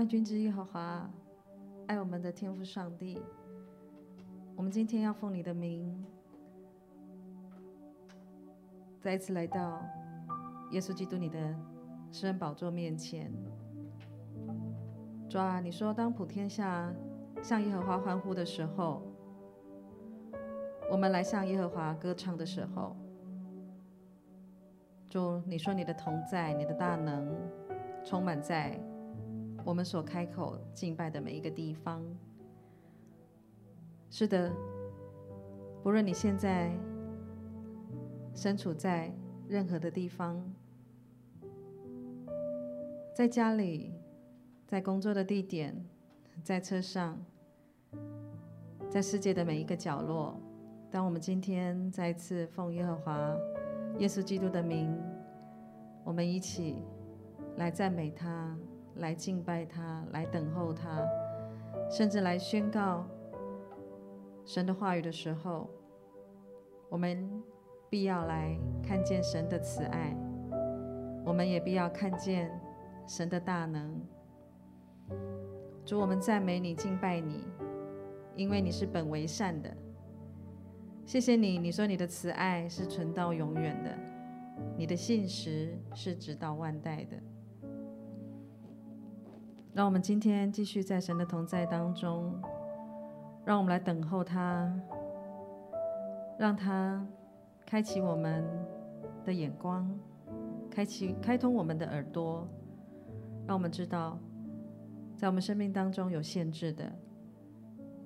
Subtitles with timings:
[0.00, 1.10] 万军之耶和华，
[1.86, 3.20] 爱我们的天父上帝，
[4.56, 6.02] 我们今天要奉你的名，
[8.98, 9.78] 再一次来到
[10.70, 11.54] 耶稣基督你的
[12.10, 13.30] 施恩宝座面前。
[15.28, 16.90] 主啊，你说当普天下
[17.42, 19.02] 向耶和华欢呼的时候，
[20.90, 22.96] 我们来向耶和华歌唱的时候，
[25.10, 27.36] 主，你说你的同在，你的大能
[28.02, 28.80] 充满在
[29.64, 32.02] 我们所开口敬拜的每一个地方。
[34.10, 34.52] 是的，
[35.82, 36.70] 不论你现在
[38.34, 39.12] 身处在
[39.48, 40.42] 任何的地方，
[43.14, 43.92] 在家里。
[44.66, 45.74] 在工作的地点，
[46.44, 47.18] 在车上，
[48.88, 50.40] 在世界的每一个角落，
[50.92, 53.36] 当我们今天再次奉耶和华、
[53.98, 54.96] 耶稣基督的名，
[56.04, 56.84] 我们一起
[57.56, 58.56] 来赞美他，
[58.96, 61.06] 来敬拜他，来等候他，
[61.90, 63.06] 甚至来宣告
[64.44, 65.68] 神的话语的时候，
[66.88, 67.30] 我们
[67.88, 70.16] 必要来看见神的慈爱，
[71.24, 72.50] 我们也必要看见
[73.06, 74.00] 神的大能。
[75.84, 77.44] 主，我们赞美你，敬拜你，
[78.36, 79.74] 因为你是本为善的。
[81.06, 83.98] 谢谢你，你说你的慈爱是存到永远的，
[84.76, 87.16] 你的信实是直到万代的。
[89.72, 92.34] 让我们今天继续在神的同在当中，
[93.44, 94.72] 让我们来等候他，
[96.38, 97.06] 让他
[97.64, 98.44] 开启我们
[99.24, 99.88] 的眼光，
[100.70, 102.46] 开启开通我们的耳朵，
[103.46, 104.18] 让我们知道。
[105.16, 106.90] 在我们生命当中有限制的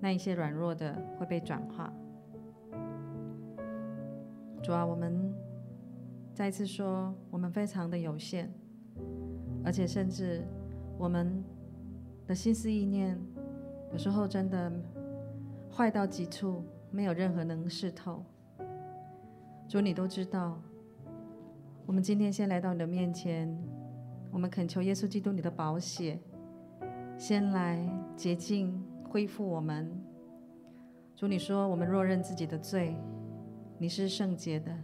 [0.01, 1.93] 那一些软弱的会被转化。
[4.63, 5.33] 主啊，我们
[6.35, 8.53] 再一次说，我们非常的有限，
[9.65, 10.43] 而且甚至
[10.99, 11.41] 我们
[12.27, 13.19] 的心思意念
[13.93, 14.73] 有时候真的
[15.71, 18.25] 坏到极处，没有任何能试透。
[19.69, 20.61] 主，你都知道。
[21.87, 23.55] 我们今天先来到你的面前，
[24.31, 26.19] 我们恳求耶稣基督你的宝血。
[27.17, 27.79] 先来
[28.17, 29.91] 洁净、恢复我们。
[31.15, 32.97] 主，你说我们若认自己的罪，
[33.79, 34.77] 你是圣洁的，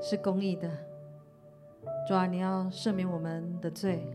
[0.00, 0.70] 是公义的。
[2.08, 4.10] 主啊，你要赦免我们的罪。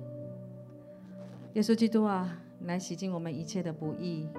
[1.53, 4.29] 耶稣基督啊，你来洗净我们一切的不义。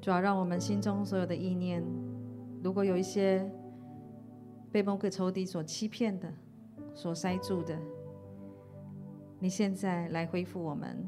[0.00, 1.82] 主啊，让我们心中所有的意念，
[2.62, 3.50] 如果有一些
[4.70, 6.32] 被某个仇敌所欺骗的、
[6.94, 7.76] 所塞住的。
[9.40, 11.04] 你现在来恢复我们，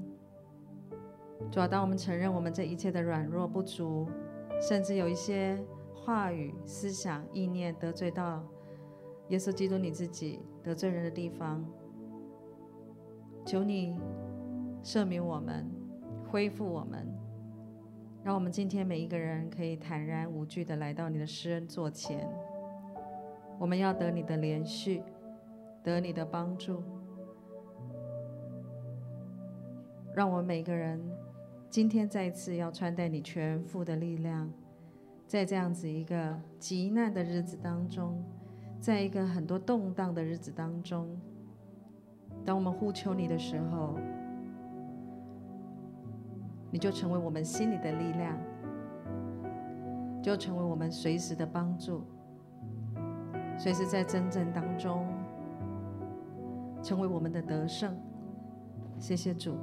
[1.48, 4.08] 主要当我们承认我们这一切的软弱不足，
[4.60, 5.56] 甚至有一些
[5.94, 8.44] 话语、思想、意念得罪到
[9.28, 11.64] 耶稣基督你自己得罪人的地方，
[13.48, 13.96] 求你
[14.84, 15.66] 赦免我们，
[16.28, 17.08] 恢复我们，
[18.22, 22.28] 让我们今天每一个人可以坦然无惧的来到你的施恩座前，
[23.58, 25.02] 我们要得你的怜恤，
[25.82, 26.82] 得你的帮助。
[30.14, 31.00] 让我们每个人
[31.70, 34.52] 今天再次要穿戴你全副的力量，
[35.26, 38.22] 在这样子一个极难的日子当中，
[38.78, 41.18] 在一个很多动荡的日子当中，
[42.44, 43.98] 当我们呼求你的时候，
[46.70, 48.36] 你就成为我们心里的力量，
[50.22, 52.02] 就成为我们随时的帮助，
[53.58, 55.06] 随时在征战当中
[56.82, 57.94] 成为我们的得胜。
[58.98, 59.56] 谢谢主。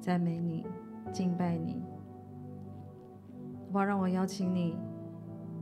[0.00, 0.64] 赞美你，
[1.12, 1.82] 敬拜你。
[3.72, 4.76] 好，让我邀请你，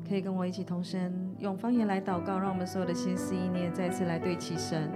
[0.07, 4.91] 可以跟我一起同声用方言来祷告，让我们所有的心思意念再次来对齐神，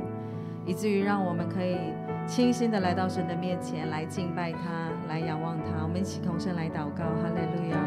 [0.69, 1.79] 以至于让我们可以
[2.27, 4.59] 清新的来到神的面前，来敬拜他，
[5.09, 5.83] 来仰望他。
[5.83, 7.79] 我们一起同声来祷告：哈利路亚！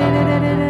[0.00, 0.69] da da da da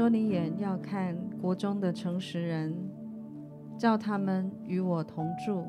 [0.00, 2.74] 说你眼要看国中的诚实人，
[3.76, 5.62] 叫他们与我同住，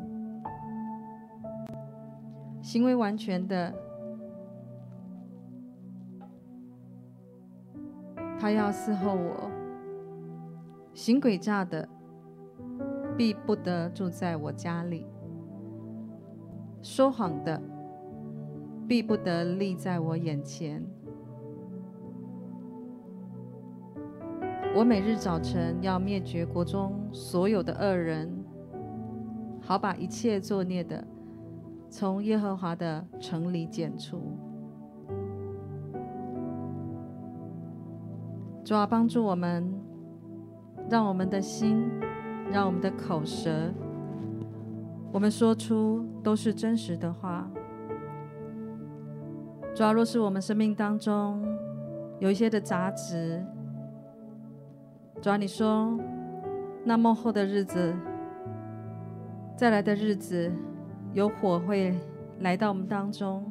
[2.62, 3.74] 行为完全的，
[8.40, 9.52] 他要伺候我；
[10.94, 11.86] 行诡诈的，
[13.18, 15.04] 必不得住在我家里；
[16.82, 17.62] 说谎的，
[18.88, 20.82] 必不得立在我眼前。
[24.74, 28.30] 我每日早晨要灭绝国中所有的恶人，
[29.60, 31.06] 好把一切作孽的
[31.90, 34.38] 从耶和华的城里剪除。
[38.64, 39.78] 主啊，帮助我们，
[40.90, 41.92] 让我们的心，
[42.50, 43.52] 让我们的口舌，
[45.12, 47.52] 我们说出都是真实的话。
[49.76, 51.44] 主啊，若是我们生命当中
[52.20, 53.46] 有一些的杂质，
[55.22, 55.96] 主啊，你说，
[56.84, 57.94] 那末后的日子，
[59.56, 60.52] 再来的日子，
[61.14, 61.96] 有火会
[62.40, 63.46] 来到我们当中，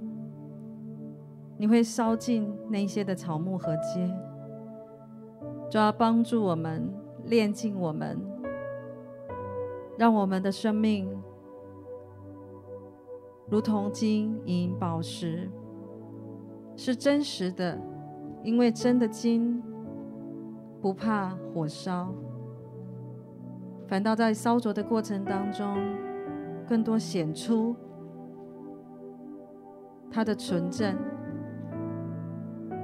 [1.56, 4.12] 你会烧尽那些的草木和街。
[5.70, 6.92] 主啊，帮助我们，
[7.26, 8.20] 炼净我们，
[9.96, 11.08] 让我们的生命
[13.48, 15.48] 如同金银宝石，
[16.74, 17.80] 是真实的，
[18.42, 19.62] 因为真的金。
[20.80, 22.12] 不怕火烧，
[23.86, 25.76] 反倒在烧灼的过程当中，
[26.66, 27.76] 更多显出
[30.10, 30.96] 它的纯正。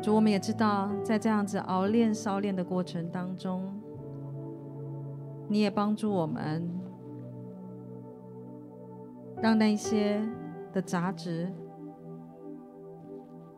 [0.03, 3.65] 主，我们也知道，在这样子熬炼、烧炼的过程当中，
[5.49, 6.69] 你也帮助我们，
[9.43, 10.21] 让那些
[10.73, 11.51] 的杂质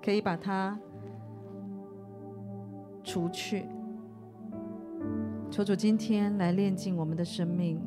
[0.00, 0.78] 可以把它
[3.02, 3.66] 除去。
[5.50, 7.80] 求主今天来炼净我们的生命，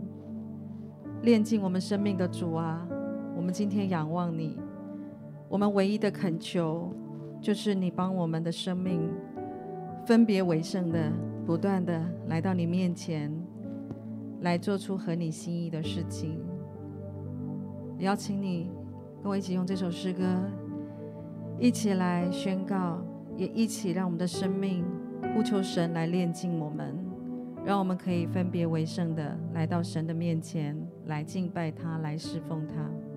[1.22, 2.88] 炼净我们生命的主啊！
[3.36, 4.60] 我们今天仰望你，
[5.48, 6.92] 我们唯一的恳求
[7.40, 9.12] 就是你帮我们的生命
[10.08, 11.12] 分别为圣的，
[11.46, 13.32] 不断的来到你面前，
[14.42, 16.40] 来做出合你心意的事情。
[18.00, 18.72] 邀请你
[19.22, 20.24] 跟我一起用这首诗歌，
[21.60, 23.00] 一起来宣告，
[23.38, 24.84] 也一起让我们的生命
[25.36, 27.11] 呼求神来炼净我们。
[27.64, 30.76] 让我们可以分别为圣的来到神的面前，
[31.06, 33.11] 来敬拜他，来侍奉他。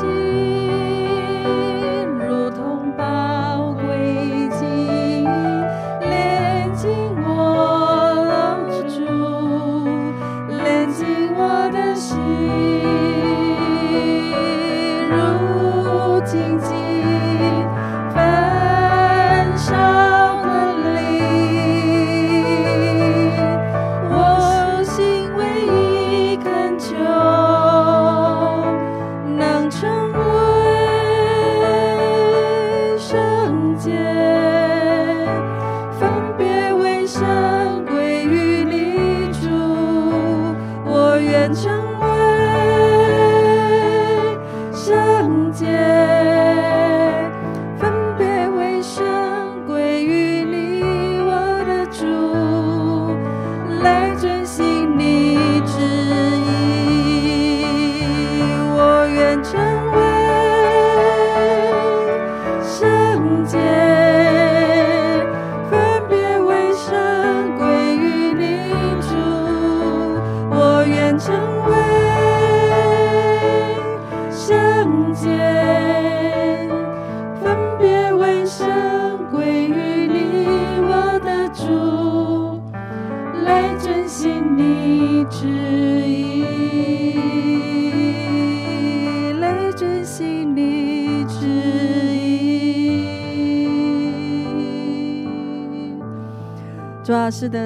[0.00, 0.25] to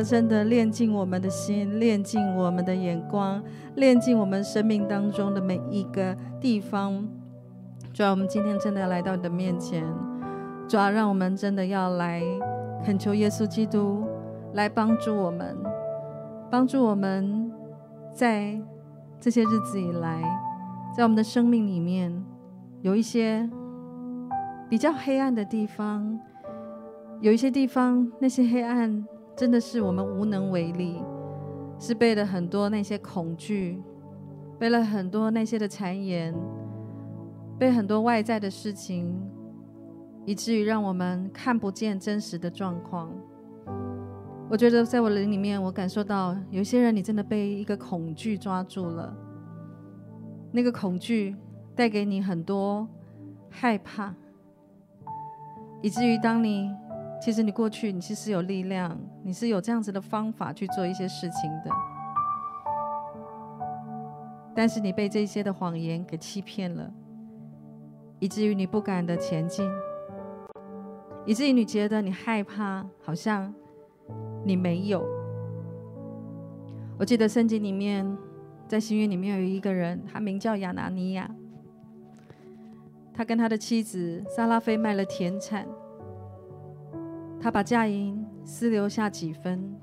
[0.03, 3.43] 真的炼尽我们的心，炼尽我们的眼光，
[3.77, 7.09] 炼尽我们生命当中的每一个地方。
[7.93, 9.85] 主啊，我们今天真的要来到你的面前。
[10.69, 12.23] 主啊，让我们真的要来
[12.85, 14.05] 恳求耶稣基督
[14.55, 15.57] 来帮助我们，
[16.51, 17.51] 帮助我们
[18.13, 18.61] 在
[19.21, 20.23] 这些日子以来，
[20.97, 22.25] 在我们的生命里面
[22.83, 23.49] 有一些
[24.69, 26.19] 比较黑暗的地方，
[27.21, 29.05] 有一些地方那些黑暗。
[29.41, 31.03] 真的是我们无能为力，
[31.79, 33.83] 是背了很多那些恐惧，
[34.59, 36.35] 背了很多那些的谗言，
[37.59, 39.19] 背很多外在的事情，
[40.27, 43.11] 以至于让我们看不见真实的状况。
[44.51, 49.17] 我觉得在我的灵里面，我感受到有些人，你真的被一个恐惧抓住了，
[50.53, 51.35] 那个恐惧
[51.75, 52.87] 带给你很多
[53.49, 54.15] 害怕，
[55.81, 56.71] 以至于当你。
[57.21, 61.71] 其实你过去，你其实有力量，你是有这样子的方法去做一些事情的，
[64.55, 66.91] 但是你被这些的谎言给欺骗了，
[68.21, 69.71] 以至于你不敢的前进，
[71.27, 73.53] 以至于你觉得你害怕，好像
[74.43, 75.07] 你没有。
[76.99, 78.17] 我记得圣经里面，
[78.67, 81.31] 在新约里面有一个人，他名叫亚拿尼亚，
[83.13, 85.67] 他跟他的妻子撒拉菲卖了田产。
[87.43, 89.75] 他把嫁银私留下几分。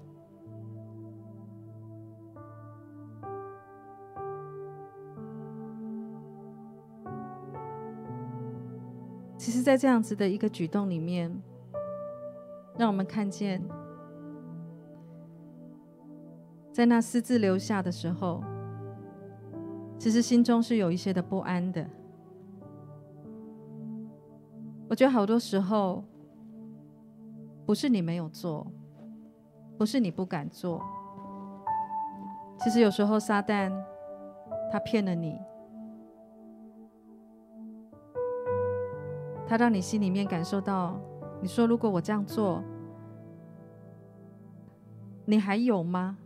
[9.38, 11.36] 其实，在这样子的一个举动里面，
[12.78, 13.60] 让我们看见，
[16.72, 18.44] 在那私自留下的时候，
[19.98, 21.90] 其实心中是有一些的不安的。
[24.90, 26.04] 我觉得好多时候。
[27.68, 28.66] 不是你没有做，
[29.78, 30.82] 不是你不敢做。
[32.58, 33.70] 其实有时候撒旦
[34.72, 35.38] 他骗了你，
[39.46, 40.98] 他让你心里面感受到，
[41.42, 42.64] 你说如果我这样做，
[45.26, 46.18] 你还有吗？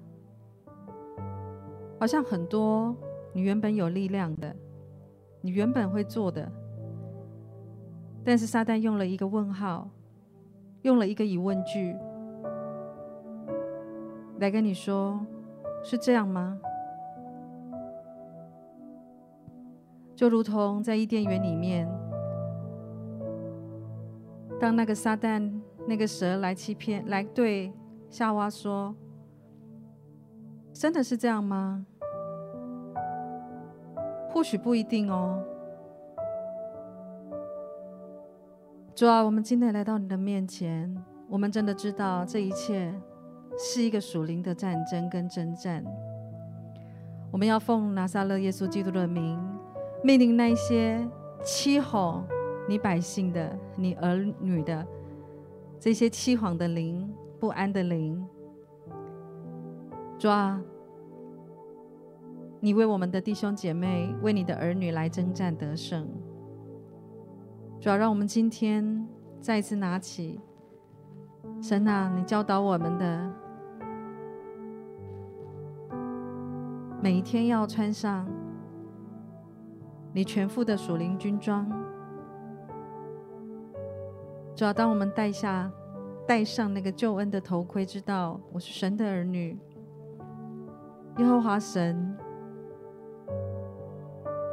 [2.00, 2.96] 好像很多
[3.34, 4.56] 你原本有力量的，
[5.42, 6.52] 你原本会做的，
[8.24, 9.90] 但是撒旦用了一个问号。
[10.84, 11.96] 用了一个疑问句
[14.40, 15.20] 来跟你说
[15.84, 16.60] ：“是这样吗？”
[20.16, 21.88] 就如同在伊甸园里面，
[24.60, 25.52] 当那个撒旦、
[25.88, 27.74] 那个蛇来欺骗、来对
[28.10, 28.96] 夏娃说
[30.74, 31.86] ：“真的是这样吗？”
[34.30, 35.44] 或许不一定哦。
[38.94, 40.94] 主啊，我们今天来到你的面前，
[41.28, 42.94] 我们真的知道这一切
[43.58, 45.84] 是一个属灵的战争跟征战。
[47.32, 49.40] 我们要奉拿撒勒耶稣基督的名，
[50.04, 51.00] 命令那些
[51.44, 52.24] 欺哄
[52.68, 54.86] 你百姓的、你儿女的
[55.80, 58.24] 这些欺谎的灵、不安的灵。
[60.20, 60.62] 主啊，
[62.60, 66.08] 你为我们的弟兄姐妹、为你的儿女来征战得胜。
[67.82, 69.08] 主要让我们今天
[69.40, 70.40] 再一次拿起
[71.60, 73.34] 神啊，你教导我们的，
[77.02, 78.30] 每一天要穿上
[80.14, 81.68] 你全副的属灵军装。
[84.56, 85.72] 主要当我们戴下、
[86.28, 89.58] 戴上那个救恩的头盔，知道我是神的儿女，
[91.18, 92.16] 耶和华神，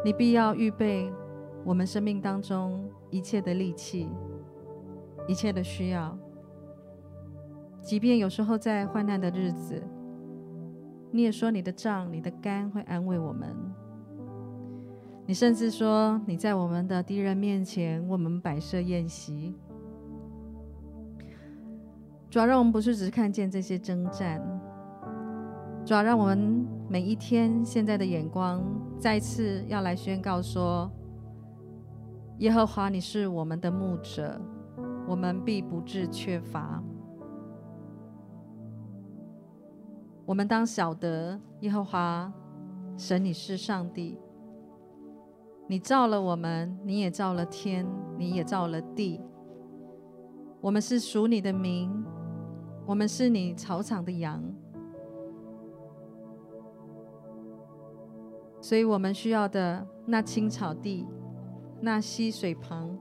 [0.02, 1.12] 你必要预备
[1.62, 2.90] 我们生命当中。
[3.10, 4.08] 一切的力气，
[5.26, 6.16] 一切的需要，
[7.80, 9.82] 即便有时候在患难的日子，
[11.10, 13.56] 你也说你的杖、你的竿会安慰我们。
[15.26, 19.54] 你甚至说你在我们的敌人面前为我们摆设宴席。
[22.30, 24.42] 主要让我们不是只是看见这些征战，
[25.84, 28.62] 主要让我们每一天现在的眼光
[28.98, 30.90] 再次要来宣告说。
[32.38, 34.40] 耶和华，你是我们的牧者，
[35.08, 36.80] 我们必不致缺乏。
[40.24, 42.32] 我们当晓得，耶和华
[42.96, 44.16] 神，你是上帝。
[45.66, 47.84] 你造了我们，你也造了天，
[48.16, 49.20] 你也造了地。
[50.60, 51.90] 我们是属你的民，
[52.86, 54.40] 我们是你草场的羊。
[58.60, 61.04] 所以我们需要的那青草地。
[61.80, 62.96] 那溪水旁，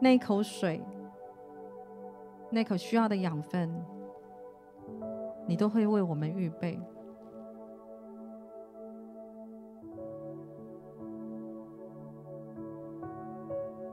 [0.00, 0.80] 那口水，
[2.50, 3.70] 那口需要的养分，
[5.46, 6.80] 你都会为我们预备。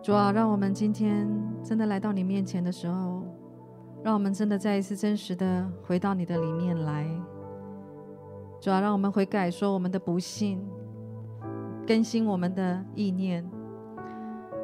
[0.03, 1.27] 主啊，让我们今天
[1.63, 3.23] 真的来到你面前的时候，
[4.03, 7.07] 让我们真的再一次真实的回到你的里面来。
[8.59, 10.67] 主啊，让我们悔改，说我们的不信，
[11.87, 13.49] 更新我们的意念，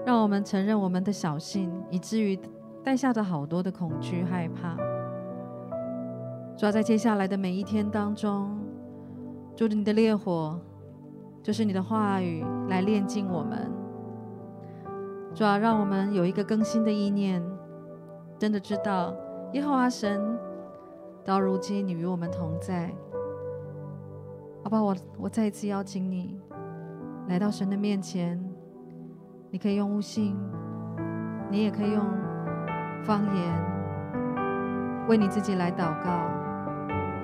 [0.06, 2.40] 让我们承认我们的小心，以至于
[2.84, 4.76] 带下着好多的恐惧、害怕。
[6.56, 8.58] 主啊，在接下来的每一天当中，
[9.56, 10.60] 主你的烈火，
[11.44, 13.72] 就是你的话语来炼净我们。
[15.34, 17.44] 主啊，让我们有一个更新的意念，
[18.40, 19.16] 真的知道
[19.54, 20.38] 耶和华神
[21.26, 22.94] 到如今你与我们同在。
[24.64, 26.40] 好吧，我我再一次邀请你
[27.28, 28.40] 来到神的面前，
[29.52, 30.38] 你可以用悟性，
[31.52, 32.02] 你也可以用
[33.04, 33.54] 方言
[35.10, 36.32] 为你自己来祷告。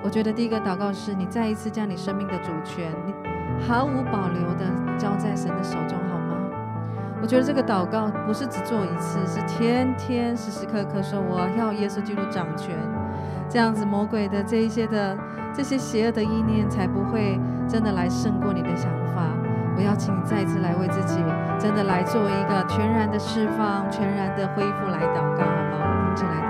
[0.02, 3.14] 我觉得第一个祷告是你再一次将你生命的主权，你
[3.66, 4.66] 毫无保留的
[4.98, 6.36] 交在神的手中，好吗？
[7.22, 12.76] 我觉得这个祷告不是只做一次，是天天时时刻刻说我要耶稣基督掌权，
[13.48, 15.16] 这样子魔鬼的这一些的
[15.54, 19.33] 这些邪恶的意念才不会真的来胜过你的想法。
[19.76, 21.18] 我邀请你再次来为自己
[21.58, 25.82] 真的来做一个全然的释放、全然的恢复来祷告，好吗？
[25.82, 26.43] 我们一起来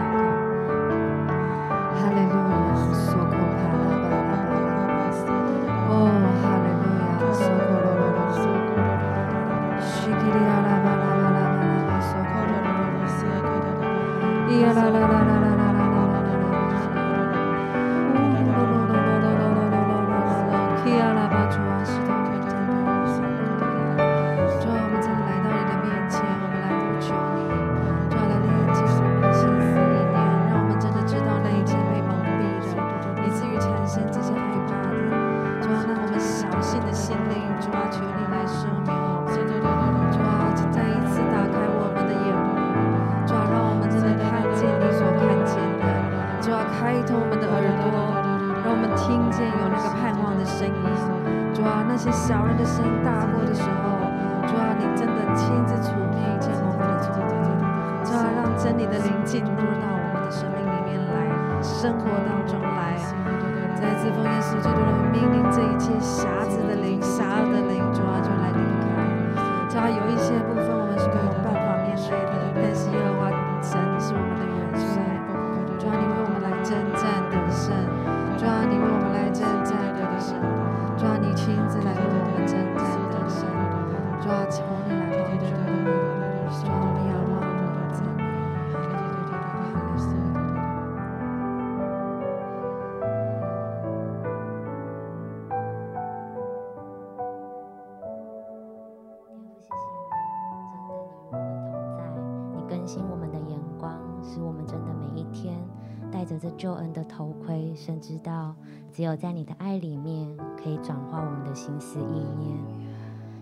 [106.56, 108.54] 救恩的头盔，神知道，
[108.90, 112.56] 只有在你的爱里面，可以转化我们的心思意念。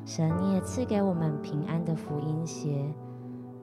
[0.05, 2.93] 神，你也赐给我们平安的福音鞋，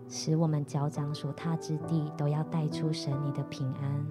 [0.07, 4.05] 使我们脚掌所踏之地，都要带出神你的平安。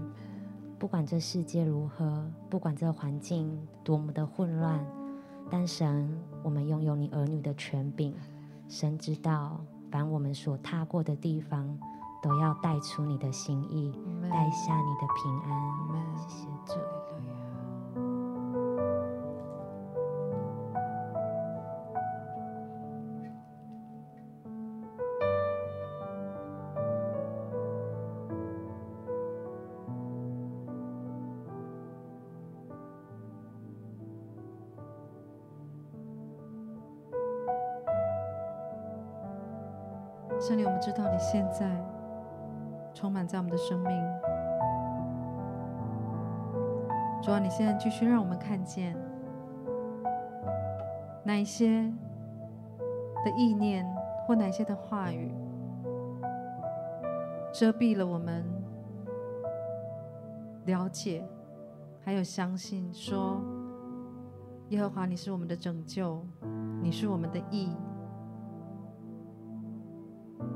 [0.79, 4.85] 不管这世界如何，不管这环境多么的混乱，
[5.49, 6.11] 但神，
[6.43, 8.15] 我们拥有你儿女的权柄。
[8.69, 11.79] 神知道，凡我们所踏过的地方。
[12.20, 13.92] 都要带出你的心意，
[14.29, 16.18] 带下你的平安。
[16.18, 16.58] 谢谢
[40.79, 41.69] 们知道你现在。
[42.95, 43.91] 充满在我们的生命，
[47.23, 48.97] 主啊，你现在继续让我们看见
[51.23, 51.83] 哪一些
[53.25, 53.87] 的意念
[54.27, 55.33] 或哪一些的话语
[57.53, 58.45] 遮蔽了我们
[60.64, 61.25] 了解，
[62.01, 63.41] 还有相信说
[64.71, 66.27] 耶和华，你是我们的拯救，
[66.83, 67.71] 你是我们的义。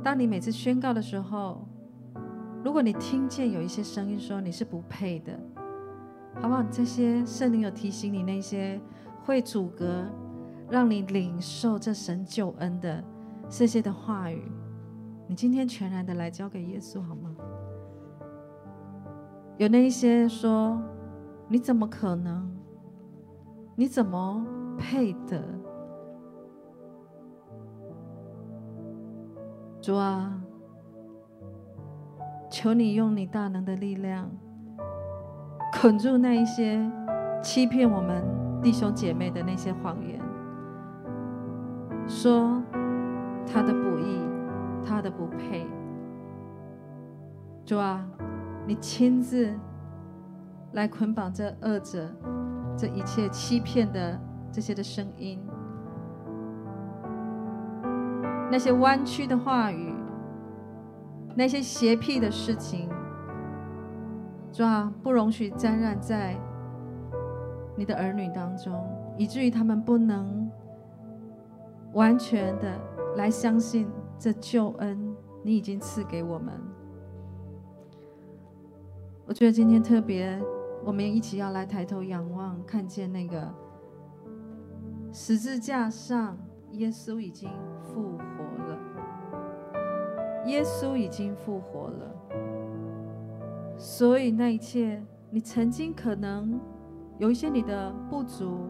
[0.02, 1.64] 当你每次宣告的时候，
[2.64, 5.38] 如果你听见有一些声音说你是不配的，
[6.40, 6.62] 好不好？
[6.64, 8.80] 这些圣灵有提醒你那些
[9.24, 10.04] 会阻隔
[10.68, 13.02] 让你领受这神救恩的
[13.48, 14.50] 这些的话语，
[15.28, 17.36] 你今天全然的来交给耶稣好吗？
[19.58, 20.82] 有那一些说
[21.46, 22.50] ：“你怎么可能？
[23.76, 24.44] 你怎么
[24.76, 25.40] 配得？”
[29.82, 30.40] 主啊，
[32.48, 34.30] 求你用你大能的力量，
[35.72, 36.88] 捆住那一些
[37.42, 38.22] 欺骗我们
[38.62, 40.20] 弟兄姐妹的那些谎言，
[42.06, 42.62] 说
[43.44, 44.20] 他的不义，
[44.86, 45.66] 他的不配。
[47.64, 48.06] 主啊，
[48.64, 49.52] 你亲自
[50.74, 52.08] 来捆绑这恶者，
[52.78, 54.16] 这一切欺骗的
[54.52, 55.40] 这些的声音。
[58.52, 59.94] 那些弯曲的话语，
[61.34, 62.86] 那些邪僻的事情，
[64.52, 66.36] 主啊，不容许沾染在
[67.74, 68.78] 你的儿女当中，
[69.16, 70.50] 以至于他们不能
[71.94, 72.78] 完全的
[73.16, 73.88] 来相信
[74.18, 76.52] 这救恩，你已经赐给我们。
[79.24, 80.38] 我觉得今天特别，
[80.84, 83.50] 我们一起要来抬头仰望，看见那个
[85.10, 86.36] 十字架上，
[86.72, 87.50] 耶稣已经
[87.82, 88.78] 复活了。
[90.46, 92.12] 耶稣已经复活了，
[93.78, 96.60] 所以那一切，你曾经可能
[97.18, 98.66] 有一些你的不足、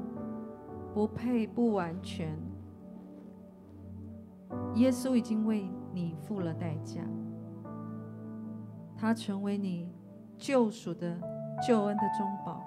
[0.92, 2.38] 不配、不完全，
[4.74, 7.00] 耶稣已经为你付了代价，
[8.94, 9.90] 他成为你
[10.36, 11.16] 救赎的
[11.66, 12.62] 救恩的中保，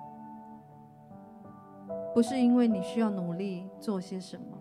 [2.11, 4.54] 不是因为你需要努力做些什么。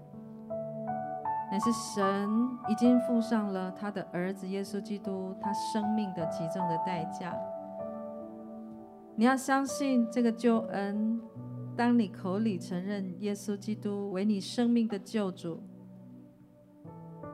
[1.54, 2.28] 乃是神
[2.68, 7.32] 已经付上了他的儿子耶稣基督他生命的极重的代价。
[9.14, 11.20] 你要相信这个救恩，
[11.76, 15.62] 当你口里承认耶稣基督为你生命的救主，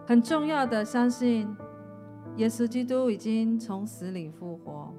[0.07, 1.49] 很重要的相信
[2.37, 4.93] 耶稣基督已经从死里复活，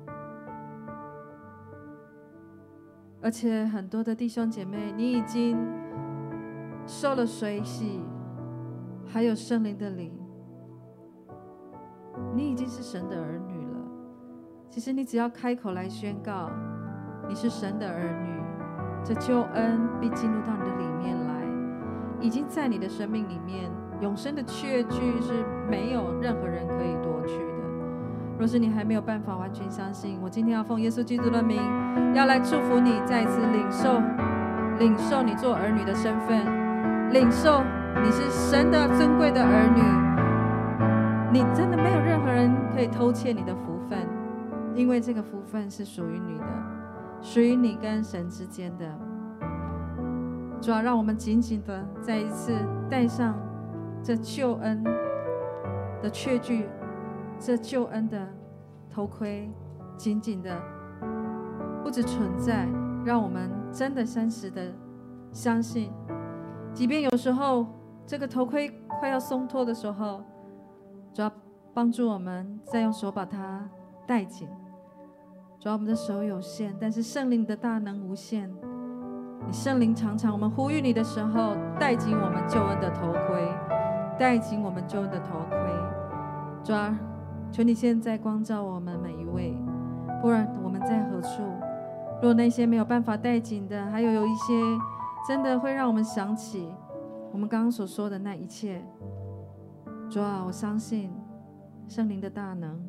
[3.22, 5.56] 而且很多的弟兄姐妹，你已经
[6.88, 8.02] 受了水洗。
[9.06, 10.12] 还有圣灵的灵，
[12.34, 13.80] 你已经是神的儿女了。
[14.70, 16.50] 其实你只要开口来宣告，
[17.28, 18.42] 你是神的儿女，
[19.04, 21.46] 这救恩必进入到你的里面来，
[22.22, 27.52] 已经在你的生命里面，永生的确据是没有任何人可以夺去的。
[28.40, 31.62] 若是你还没有办法完全相信，我今天要奉耶稣基督的名，
[32.16, 34.00] 要来祝福你，再次领受，
[34.80, 37.62] 领受你做儿女的身份，领受。
[38.04, 44.08] 你是神的尊贵的儿女，你真的没有任何人可以偷窃你的福分，
[44.74, 46.46] 因为这个福分是属于你的，
[47.22, 48.86] 属于你跟神之间的。
[50.62, 52.54] 主要让我们紧紧的再一次
[52.90, 53.36] 戴上
[54.04, 54.84] 这救恩
[56.02, 56.68] 的确据，
[57.40, 58.28] 这救恩的
[58.90, 59.50] 头盔，
[59.98, 60.62] 紧紧的
[61.84, 62.68] 不止存在，
[63.04, 64.62] 让我们真的真实的
[65.32, 65.92] 相信，
[66.74, 67.68] 即便有时候。
[68.12, 68.70] 这个头盔
[69.00, 70.22] 快要松脱的时候，
[71.14, 71.32] 主要
[71.74, 73.66] 帮助我们再用手把它
[74.06, 74.50] 戴紧。
[75.58, 78.54] 主要我们的手有限，但是圣灵的大能无限。
[79.48, 83.48] 你圣灵常常我们呼吁你的时候，戴紧我们救恩的头盔，
[84.20, 85.58] 戴紧我们救恩的头盔。
[86.66, 86.94] 主啊，
[87.50, 89.56] 求你现在光照我们每一位，
[90.22, 91.44] 不然我们在何处？
[92.22, 94.54] 若那些没有办法戴紧的，还有有一些
[95.26, 96.76] 真的会让我们想起。
[97.32, 98.84] 我们刚刚所说的那一切，
[100.10, 101.10] 主啊，我相信
[101.88, 102.84] 圣灵的大能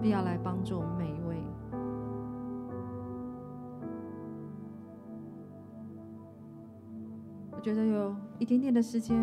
[0.00, 1.36] 必要来帮助我们每一位。
[7.50, 9.16] 我觉得有一点点的时间，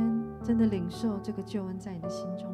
[0.43, 2.46] 真的领受这个救恩在你的心中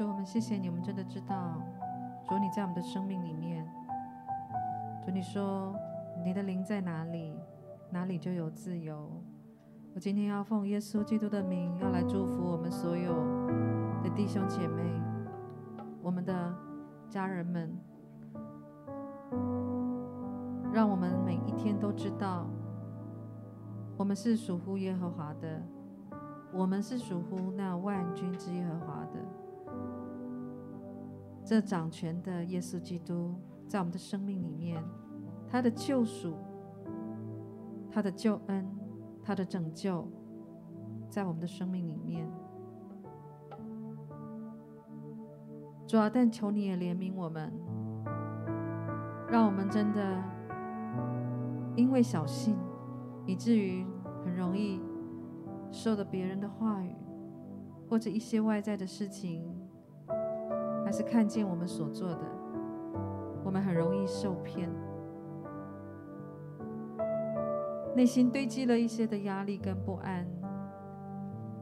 [0.00, 1.60] 主，我们谢谢你，我们真的知道，
[2.26, 3.70] 主你在我们的生命里面。
[5.04, 5.76] 主你说，
[6.24, 7.38] 你的灵在哪里，
[7.90, 9.10] 哪里就有自由。
[9.94, 13.12] 我今天要奉耶稣基督的名，要来祝福我们所有
[14.02, 14.82] 的弟兄姐妹，
[16.00, 16.54] 我们的
[17.10, 17.70] 家人们，
[20.72, 22.46] 让我们每一天都知道，
[23.98, 25.62] 我们是属乎耶和华的。
[26.52, 29.20] 我们是属乎那万军之耶和华的，
[31.50, 33.34] 这掌权的耶稣基督，
[33.66, 34.80] 在我们的生命里面，
[35.48, 36.36] 他的救赎、
[37.90, 38.64] 他的救恩、
[39.20, 40.06] 他的拯救，
[41.08, 42.24] 在我们的生命里面。
[45.88, 47.52] 主啊，但求你也怜悯我们，
[49.28, 50.22] 让我们真的
[51.74, 52.56] 因为小信，
[53.26, 53.84] 以至于
[54.24, 54.80] 很容易。
[55.72, 56.94] 受了别人的话语，
[57.88, 59.49] 或者一些外在的事情，
[60.90, 62.20] 还是看见我们所做的，
[63.44, 64.68] 我们很容易受骗，
[67.94, 70.26] 内心堆积了一些的压力跟不安，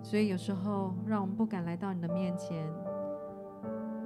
[0.03, 2.67] 所以有时候让我们不敢来到你的面前，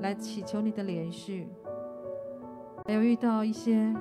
[0.00, 1.46] 来祈求你的怜恤，
[2.84, 3.94] 还有遇到一些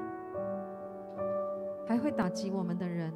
[1.85, 3.13] 还会打击我们的人。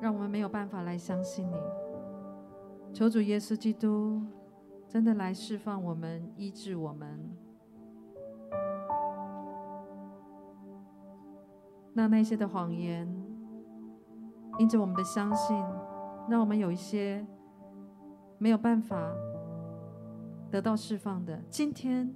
[0.00, 1.56] 让我们没有办法来相信你，
[2.94, 4.22] 求主耶稣基督
[4.88, 7.30] 真的来释放我们、医治我们。
[11.92, 13.08] 那那些的谎言，
[14.58, 15.56] 因着我们的相信，
[16.28, 17.26] 让我们有一些
[18.38, 18.96] 没有办法
[20.50, 21.42] 得到释放的。
[21.48, 22.14] 今天，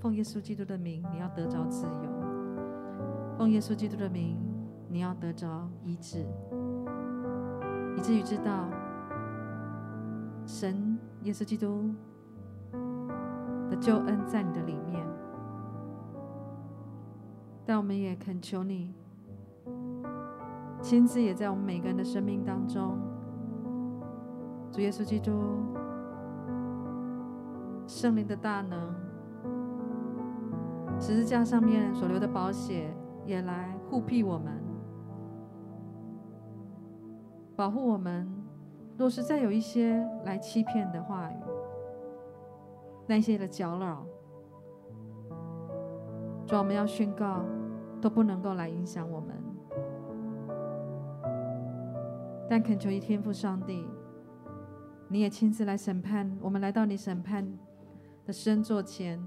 [0.00, 4.38] 奉耶稣基督的名，你要得着自由；奉耶稣基督的名，
[4.88, 6.24] 你要得着医治。
[7.96, 8.68] 以至于知道，
[10.46, 11.90] 神耶稣基督
[13.68, 15.04] 的救恩在你的里面，
[17.64, 18.94] 但我们也恳求你
[20.80, 22.96] 亲自也在我们每个人的生命当中，
[24.70, 25.32] 主耶稣基督
[27.88, 28.94] 圣灵的大能，
[31.00, 34.52] 十字架上面所流的宝血也来护庇我们。
[37.56, 38.28] 保护我们，
[38.98, 41.36] 若是再有一些来欺骗的话语，
[43.06, 44.06] 那些的搅扰，
[46.46, 47.44] 主，我们要宣告，
[48.00, 49.36] 都不能够来影响我们。
[52.48, 53.86] 但恳求一天父上帝，
[55.08, 57.46] 你也亲自来审判我们，来到你审判
[58.24, 59.20] 的身座前，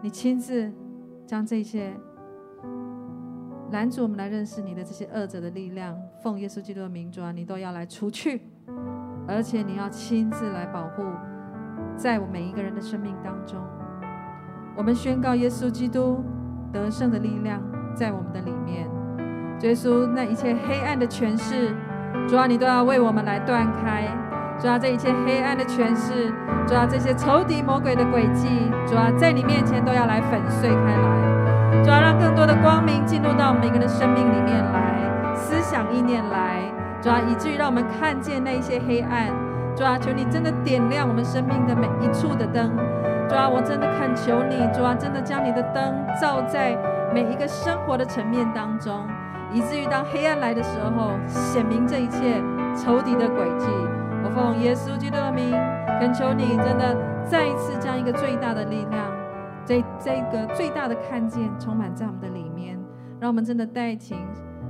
[0.00, 0.72] 你亲自
[1.26, 1.94] 将这些。
[3.72, 8.42] 拦阻我们来认识你的这些恶者的力量，奉耶稣基督的名，主啊，你都要来除去，
[9.26, 11.02] 而且你要亲自来保护，
[11.96, 13.60] 在我每一个人的生命当中，
[14.76, 16.24] 我们宣告耶稣基督
[16.72, 17.60] 得胜的力量
[17.96, 18.88] 在我们的里面。
[19.62, 21.74] 耶稣，那一切黑暗的权势，
[22.28, 24.06] 主啊，你都要为我们来断开；
[24.60, 26.32] 主啊，这一切黑暗的权势，
[26.68, 28.48] 主啊，这些仇敌魔鬼的诡计，
[28.86, 31.82] 主啊，在你面前都要来粉碎开来。
[31.82, 34.81] 主要让更多的光明进入到每个人的生命里面来，
[35.72, 36.70] 想意念来，
[37.00, 39.32] 主要以至于让我们看见那一些黑暗。
[39.74, 42.76] 主啊，求你真的点亮我们生命的每一处的灯。
[43.26, 45.82] 主啊，我真的恳求你，主啊，真的将你的灯
[46.20, 46.76] 照在
[47.14, 49.00] 每一个生活的层面当中，
[49.50, 52.42] 以至于当黑暗来的时候，显明这一切
[52.76, 53.66] 仇敌的诡计。
[54.22, 55.52] 我奉耶稣基督的名，
[55.98, 56.94] 恳求你真的
[57.24, 59.10] 再一次将一个最大的力量。
[59.64, 62.78] 这这个最大的看见充满在我们的里面，
[63.18, 64.18] 让我们真的带情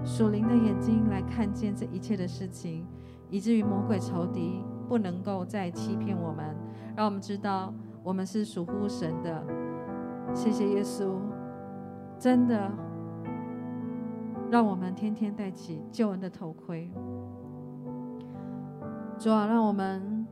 [0.04, 2.86] 属灵的眼睛来看见这一切的事情，
[3.30, 6.56] 以至于魔鬼仇敌不能够再欺骗我们。
[6.96, 7.72] 让我们知道
[8.02, 9.44] 我们是属乎神的。
[10.34, 11.18] 谢谢耶稣，
[12.18, 12.70] 真的
[14.50, 16.90] 让我们天天戴起救恩的头盔。
[19.18, 20.26] 主啊，让我们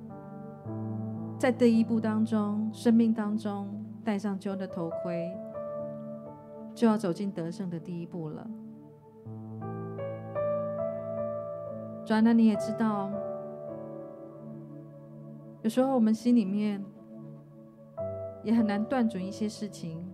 [1.38, 3.68] 在第一步当中，生命当中。
[4.02, 5.30] 戴上救恩的头盔，
[6.74, 8.50] 就要走进得胜的第一步了。
[12.04, 13.10] 转了，你也知道，
[15.62, 16.84] 有时候我们心里面
[18.42, 20.04] 也很难断准一些事情。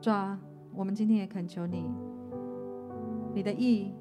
[0.00, 0.38] 抓，
[0.74, 1.90] 我们今天也恳求你，
[3.34, 3.94] 你的义、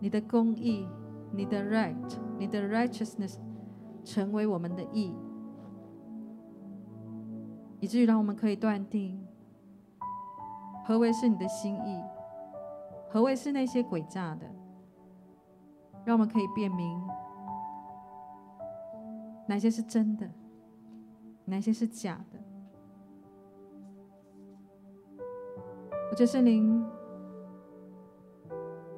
[0.00, 0.88] 你的公义、
[1.32, 1.94] 你的 right、
[2.38, 3.36] 你的 righteousness。
[4.04, 5.14] 成为我们的义，
[7.78, 9.22] 以至于让我们可以断定
[10.88, 12.02] 何为是你的心意，
[13.10, 14.46] 何为是那些诡诈的，
[16.02, 16.98] 让我们可以辨明
[19.46, 20.26] 哪些是真的，
[21.44, 22.38] 哪些是假的。
[26.10, 26.82] 我觉得圣灵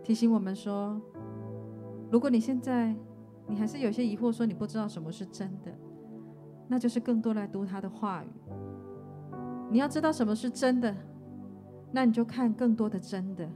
[0.05, 0.97] 提醒我们说，
[2.09, 2.95] 如果你现在
[3.49, 5.76] 你还是有些疑惑，说你不知道什么是真的，
[6.68, 8.28] 那就是更多来读他的话语。
[9.72, 10.95] 你要知道什么是真的，
[11.93, 13.49] 那你就看更多的真的。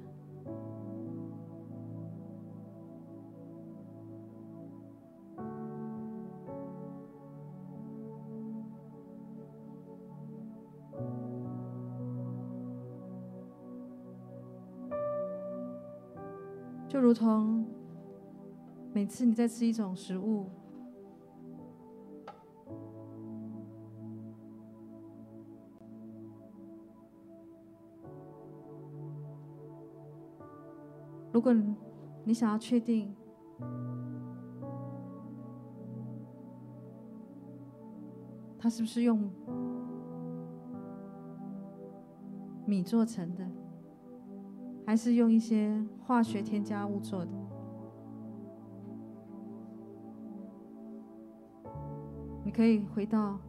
[16.89, 17.67] 就如同
[18.93, 20.49] 每次你在吃一种食物。
[31.35, 31.53] 如果
[32.23, 33.13] 你想要确定
[38.57, 39.29] 它是不是用
[42.65, 43.45] 米做成的，
[44.87, 47.33] 还是用一些化学添加物做的，
[52.45, 53.41] 你可以回到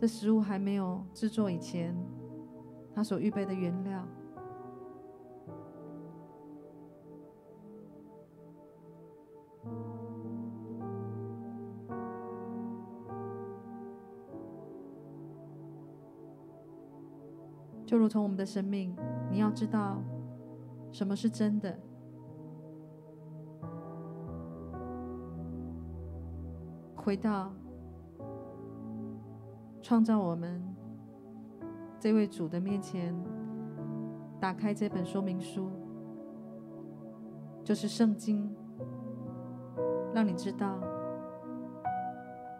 [0.00, 1.96] 这食物还没有制作以前，
[2.92, 4.04] 它所预备的原料。
[17.94, 18.92] 就如同我们的生命，
[19.30, 20.02] 你要知道
[20.90, 21.78] 什么是真的。
[26.96, 27.52] 回到
[29.80, 30.60] 创造我们
[32.00, 33.14] 这位主的面前，
[34.40, 35.70] 打开这本说明书，
[37.62, 38.52] 就是圣经，
[40.12, 40.80] 让你知道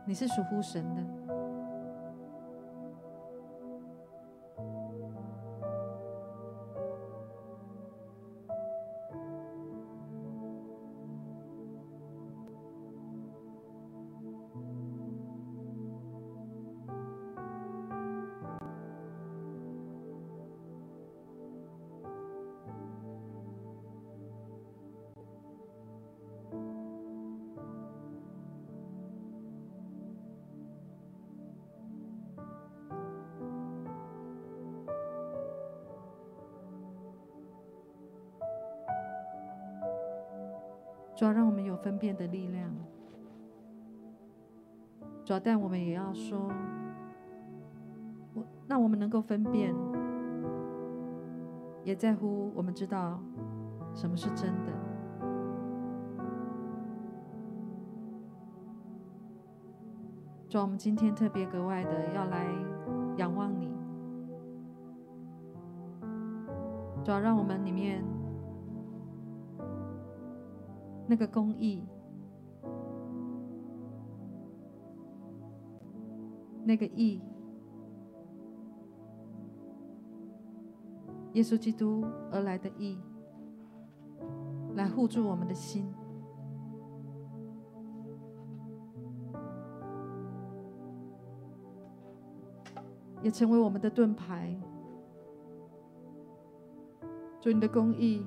[0.07, 1.14] 你是属乎神的。
[41.17, 42.69] 主要让我们有分辨的力量，
[45.25, 46.51] 主要但我们也要说，
[48.35, 49.73] 我那我们能够分辨，
[51.85, 53.21] 也在乎我们知道
[53.95, 54.73] 什么是真的。
[60.49, 62.47] 主，我们今天特别格外的要来
[63.19, 63.69] 仰望你，
[67.05, 68.14] 主要让我们里面。
[71.07, 71.85] 那个公义，
[76.65, 77.21] 那个义，
[81.35, 82.99] 耶稣基督而来的义，
[84.75, 85.87] 来护住我们的心，
[93.23, 94.59] 也成为我们的盾牌。
[97.41, 98.27] 主，你的公义。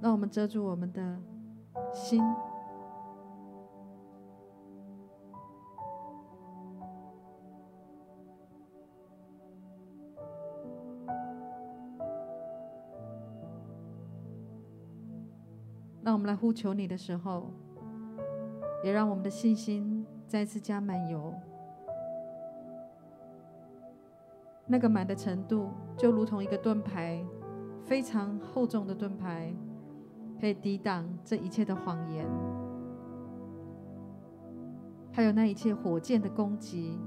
[0.00, 1.18] 让我们遮住我们的
[1.92, 2.22] 心，
[16.02, 17.50] 让我们来呼求你的时候，
[18.84, 21.34] 也让我们的信心再次加满油。
[24.66, 27.24] 那个满的程度，就如同一个盾牌，
[27.84, 29.52] 非常厚重的盾牌。
[30.40, 32.26] 可以抵挡这一切的谎言，
[35.12, 36.98] 还有那一切火箭的攻击。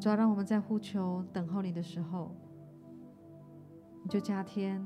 [0.00, 2.34] 主要让我们在呼求、等候你的时候。
[4.12, 4.78] 就加添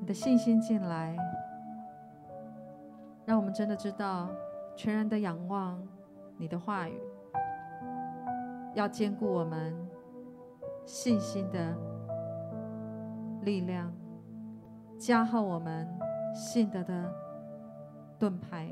[0.00, 1.16] 你的信心进来，
[3.24, 4.28] 让我们真的知道
[4.74, 5.80] 全然的仰望
[6.36, 7.00] 你的话语，
[8.74, 9.72] 要兼顾我们
[10.84, 11.72] 信心的
[13.42, 13.92] 力量，
[14.98, 15.88] 加厚我们
[16.34, 17.14] 信德的
[18.18, 18.68] 盾牌。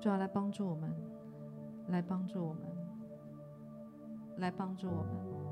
[0.00, 0.94] 主要来帮助我们，
[1.88, 2.62] 来帮助我们，
[4.36, 5.45] 来帮助我们。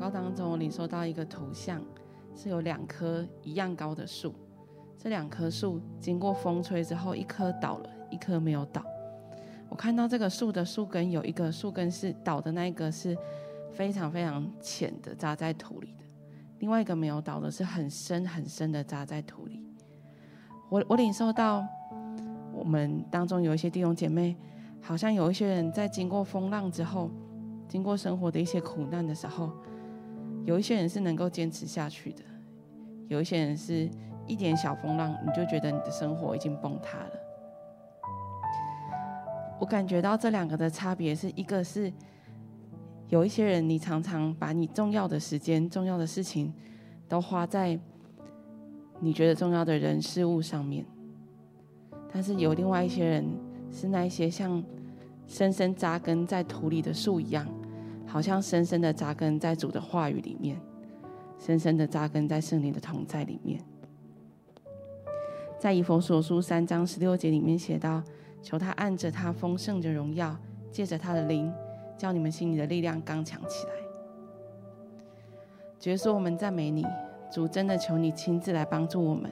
[0.00, 1.78] 告当中，我领受到一个图像，
[2.34, 4.34] 是有两棵一样高的树。
[4.96, 8.82] 这两棵树经过风吹之后，一棵倒了，一棵没有倒。
[9.68, 13.14] 我看到这个树的树根有一个树根是倒的那一个是
[13.70, 16.04] 非常非常浅的扎在土里的，
[16.60, 19.62] 另外一个没有倒的是很深很深的扎在土里。
[20.70, 21.62] 我我领受到
[22.54, 24.34] 我们当中有一些弟兄姐妹，
[24.80, 27.10] 好像有一些人在经过风浪之后，
[27.68, 29.52] 经过生活的一些苦难的时候。
[30.44, 32.22] 有一些人是能够坚持下去的，
[33.08, 33.88] 有一些人是
[34.26, 37.10] 一点小风浪，你就觉得你的生活已经崩塌了。
[39.60, 41.92] 我感觉到这两个的差别是一个是
[43.08, 46.52] 有一些人，你常常把你重要的时间、重要的事情
[47.06, 47.78] 都花在
[48.98, 50.86] 你觉得重要的人事物上面，
[52.12, 53.26] 但是有另外一些人
[53.70, 54.62] 是那一些像
[55.26, 57.46] 深深扎根在土里的树一样。
[58.10, 60.60] 好像深深的扎根在主的话语里面，
[61.38, 63.62] 深深的扎根在圣灵的同在里面。
[65.60, 68.02] 在以弗所书三章十六节里面写道
[68.42, 70.36] ：“求他按着他丰盛的荣耀，
[70.72, 71.52] 借着他的灵，
[71.96, 73.72] 叫你们心里的力量刚强起来。”
[75.78, 76.84] 主耶稣，我们赞美你，
[77.32, 79.30] 主真的求你亲自来帮助我们。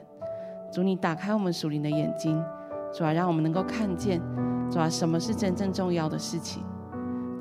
[0.71, 2.41] 主，你打开我们属灵的眼睛，
[2.93, 4.21] 主啊，让我们能够看见，
[4.71, 6.63] 主啊，什么是真正重要的事情。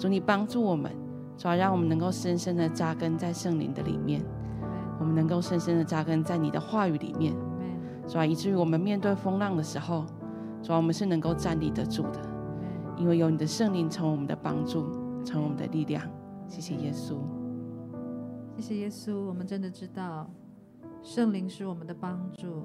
[0.01, 0.91] 主，你帮助我们。
[1.39, 4.21] 主要，让我们能够深深的扎根在圣灵的里面，
[4.99, 7.33] 我们能够深深的扎根在你的话语里面，
[8.09, 10.05] 主啊，以至于我们面对风浪的时候，
[10.65, 12.21] 主啊，我们是能够站立得住的，
[12.97, 14.91] 因为有你的圣灵成为我们的帮助，
[15.25, 16.03] 成为我们的力量。
[16.49, 17.19] 谢谢耶稣，
[18.57, 19.17] 谢谢耶稣。
[19.25, 20.29] 我们真的知道，
[21.05, 22.65] 圣灵是我们的帮助，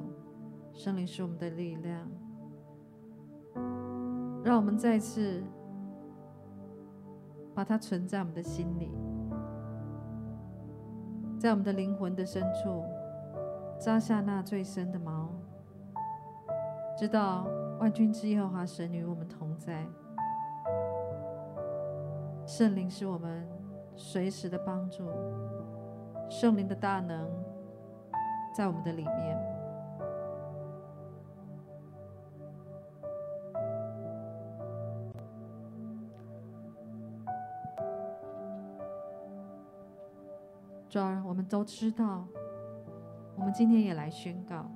[0.73, 2.09] 圣灵是我们的力量。
[4.43, 5.43] 让我们再次。
[7.53, 8.91] 把它存在我们的心里，
[11.39, 12.83] 在我们的灵魂的深处
[13.79, 15.27] 扎下那最深的锚，
[16.97, 17.45] 知道
[17.79, 19.85] 万军之耶和华神与我们同在，
[22.47, 23.47] 圣灵是我们
[23.95, 25.07] 随时的帮助，
[26.29, 27.29] 圣灵的大能
[28.55, 29.52] 在我们的里面。
[40.93, 42.23] 主儿，我们都知道，
[43.35, 44.69] 我们今天也来宣告。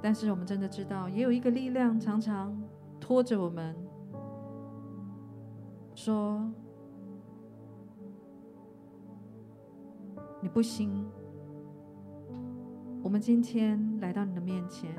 [0.00, 2.58] 但是我们真的知道，也有一个力量常常
[2.98, 3.76] 拖着我们，
[5.94, 6.50] 说
[10.40, 11.06] 你不行。
[13.02, 14.90] 我们今天来到你的面前，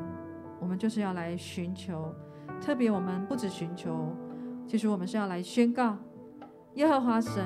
[0.59, 2.13] 我们就是要来寻求。
[2.61, 4.15] 特别我们不止寻求，
[4.67, 5.97] 其实我们是要来宣告
[6.75, 7.43] 耶和华神。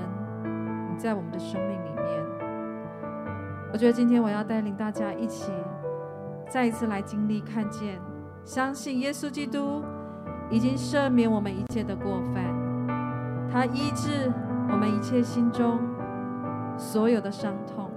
[0.98, 2.26] 在我们的生命里面，
[3.72, 5.52] 我觉得今天我要带领大家一起
[6.50, 8.00] 再一次来经历、看见、
[8.44, 9.84] 相信耶稣基督
[10.50, 12.44] 已经赦免我们一切的过犯，
[13.52, 14.32] 他医治
[14.70, 15.80] 我们一切心中
[16.78, 17.90] 所有的伤痛。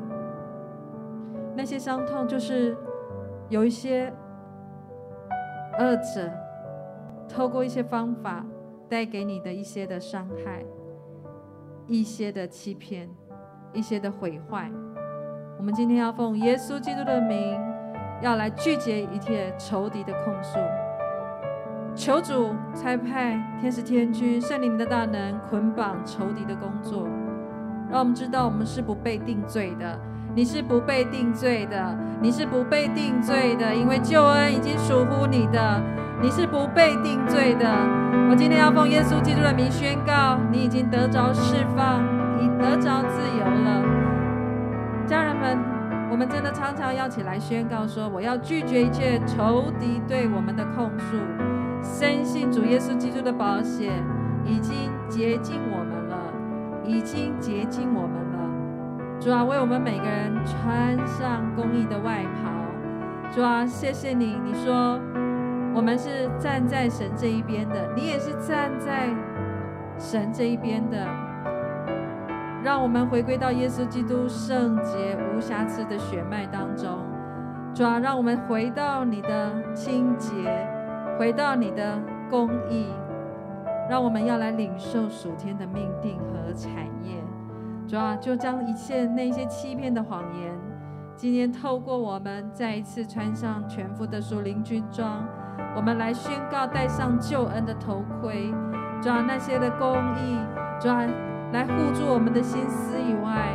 [1.57, 2.77] 那些伤痛就是
[3.49, 4.13] 有一些
[5.79, 6.31] 恶者
[7.29, 8.45] 透过一些方法
[8.89, 10.65] 带给你的一些的伤害。
[11.89, 13.09] 一些的欺骗，
[13.73, 14.71] 一些的毁坏，
[15.59, 17.59] 我们今天要奉耶稣基督的名
[18.21, 20.59] 要来拒绝一切仇敌的控诉。
[21.95, 27.09] 求主差派天使天君、圣灵的大能捆绑仇敌的工作，
[27.91, 29.99] 让我们知道我们是不被定罪的。
[30.35, 35.83] 你是不被定罪的，你是不被定罪的，因为救恩已经属乎你的。
[36.21, 37.67] 你是不被定罪的。
[38.29, 42.03] 我今天要奉耶稣基督的名宣告，你已经得着释放，
[42.41, 43.83] 已得着自由了。
[45.07, 45.59] 家人们，
[46.11, 51.17] 我们真的常常要起来宣告说：我要拒绝一切仇敌对我们的控诉，
[51.83, 53.93] 深信主耶稣基督的保险
[54.45, 56.17] 已经洁净我们了，
[56.85, 59.21] 已经洁净我们了。
[59.21, 62.51] 主啊，为我们每个人穿上公义的外袍。
[63.31, 65.01] 主啊，谢谢你，你说。
[65.79, 69.09] 我们是站在神这一边的，你也是站在
[69.97, 71.07] 神这一边的。
[72.65, 76.99] 让我们回归到耶稣基督圣洁无瑕疵的血脉当中，
[77.73, 80.33] 主啊，让我们回到你的清洁，
[81.17, 81.97] 回到你的
[82.29, 82.89] 公义，
[83.89, 86.73] 让我们要来领受属天的命定和产
[87.05, 87.23] 业。
[87.87, 90.53] 主啊，就将一切那些欺骗的谎言，
[91.15, 95.25] 今天透过我们再一次穿上全副的属灵军装。
[95.77, 98.53] 我们来宣告，戴上救恩的头盔，
[99.01, 100.39] 主啊，那些的公义，
[100.81, 101.07] 主啊，
[101.53, 103.53] 来护住我们的心思以外，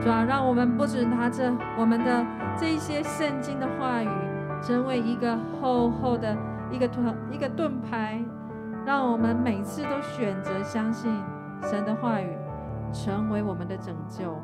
[0.00, 2.24] 主啊，让我们不止拿着我们的
[2.56, 4.08] 这一些圣经的话语，
[4.62, 6.34] 成为一个厚厚的
[6.70, 8.18] 一个盾一个盾牌，
[8.86, 11.12] 让我们每次都选择相信
[11.62, 12.36] 神的话语，
[12.92, 14.40] 成为我们的拯救，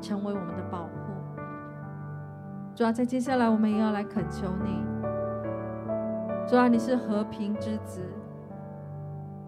[0.00, 0.90] 成为我们的保护。
[2.74, 4.97] 主要，在接下来我们也要来恳求你。
[6.48, 8.00] 主啊，你是和平之子。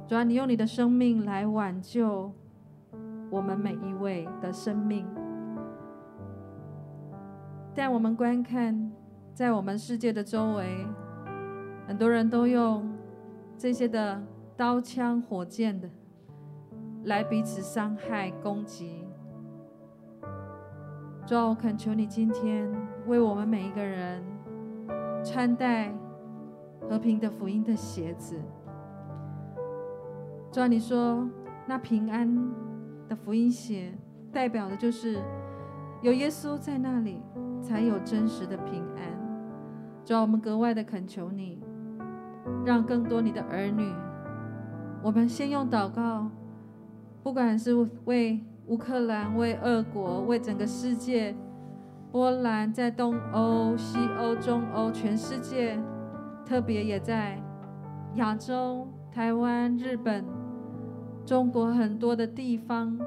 [0.07, 2.31] 主啊，你用你的生命来挽救
[3.31, 5.07] 我们每一位的生命。
[7.75, 8.93] 但我们观看，
[9.33, 10.87] 在我们世界的周围，
[11.87, 12.93] 很多人都用
[13.57, 14.23] 这些的
[14.55, 15.89] 刀枪火箭的
[17.05, 19.07] 来彼此伤害攻击。
[21.25, 22.71] 主啊，我恳求你今天
[23.07, 24.23] 为我们每一个人
[25.25, 25.91] 穿戴。
[26.89, 28.37] 和平的福音的鞋子，
[30.51, 31.29] 主啊，你说
[31.67, 32.29] 那平安
[33.09, 33.93] 的福音鞋，
[34.33, 35.19] 代表的就是
[36.03, 37.23] 有耶稣在那里，
[37.63, 39.05] 才有真实的平安。
[40.05, 41.63] 主啊，我们格外的恳求你，
[42.65, 43.93] 让更多你的儿女，
[45.03, 46.29] 我们先用祷告，
[47.23, 47.75] 不管是
[48.07, 51.37] 为乌克兰、为俄国、为整个世界，
[52.11, 55.79] 波兰在东欧、西欧、中欧，全世界。
[56.51, 57.41] 特别也在
[58.17, 60.25] 亚洲、台湾、日本、
[61.25, 62.99] 中国很多的地方，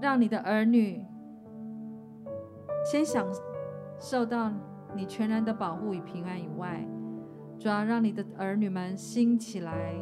[0.00, 1.06] 让你的儿女
[2.84, 3.24] 先享
[3.96, 4.50] 受到
[4.92, 6.84] 你全然的保护与平安以外，
[7.60, 9.94] 主要让你的儿女们兴起来，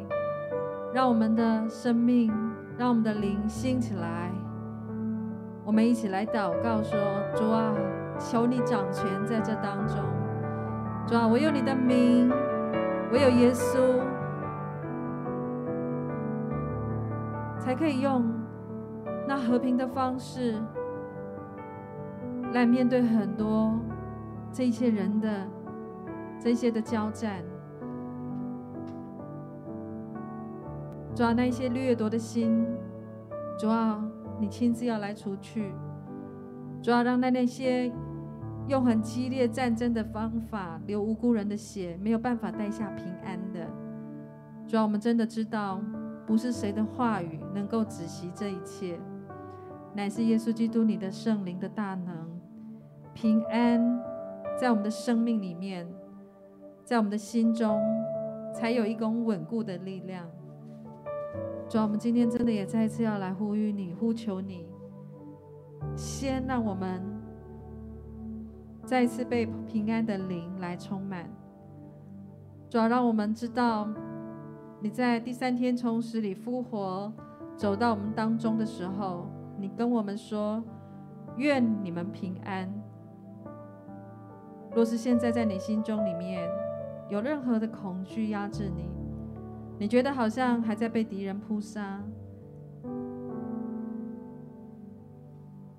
[0.95, 2.33] 让我们的生命，
[2.79, 4.33] 让我们的灵兴起来。
[5.63, 6.99] 我们一起来祷告说：
[7.35, 7.75] 主啊，
[8.19, 10.16] 求你掌权在这当中。
[11.07, 12.29] 主啊，我有你的名，
[13.13, 14.01] 我有耶稣，
[17.61, 18.25] 才可以用
[19.29, 20.57] 那和平的方式
[22.53, 23.79] 来面对很多
[24.51, 25.47] 这些人的
[26.41, 27.45] 这些的交战。
[31.15, 32.67] 主啊，那一些掠夺的心，
[33.57, 34.05] 主啊，
[34.41, 35.73] 你亲自要来除去。
[36.83, 37.93] 主啊，让那那些。
[38.69, 43.65] 用很激烈战争的方法流无辜人的血，没有办法带下平安的。
[44.67, 45.81] 主啊，我们真的知道，
[46.27, 48.99] 不是谁的话语能够止息这一切，
[49.95, 52.41] 乃是耶稣基督你的圣灵的大能，
[53.15, 54.03] 平安
[54.59, 55.87] 在我们的生命里面，
[56.85, 57.81] 在我们的心中，
[58.53, 60.29] 才有一种稳固的力量。
[61.69, 64.69] 主啊，我们今天真的也再次要来呼吁你，呼求你，
[65.95, 67.16] 先让我们。
[68.87, 71.29] 再次被平安的灵来充满，
[72.71, 73.89] 主要让我们知道，
[74.81, 77.13] 你在第三天从死里复活，
[77.57, 79.27] 走到我们当中的时候，
[79.59, 80.63] 你跟我们说
[81.37, 82.73] ：“愿你们平安。”
[84.73, 86.49] 若是现在在你心中里面
[87.11, 88.89] 有任何的恐惧压制你，
[89.81, 92.05] 你觉得好像还在被敌人扑杀，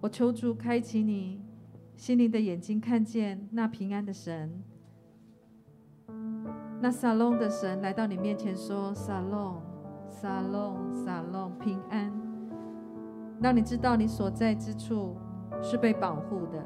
[0.01, 1.46] 我求主开启你。
[1.97, 4.61] 心灵的眼睛看见那平安的神，
[6.79, 9.59] 那撒龙的神来到你面前说：“撒龙，
[10.07, 12.13] 撒龙，撒龙，平安。”
[13.41, 15.17] 让你知道你所在之处
[15.59, 16.63] 是被保护的，